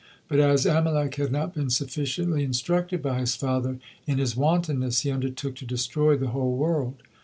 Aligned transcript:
But 0.27 0.39
as 0.39 0.65
Amalek 0.65 1.13
had 1.13 1.31
not 1.31 1.53
been 1.53 1.69
sufficiently 1.69 2.43
instructed 2.43 3.03
by 3.03 3.19
his 3.19 3.35
father, 3.35 3.77
in 4.07 4.17
his 4.17 4.35
wantonness 4.35 5.01
he 5.01 5.11
undertook 5.11 5.53
to 5.57 5.65
destroy 5.67 6.17
the 6.17 6.29
whole 6.29 6.55
world. 6.57 7.03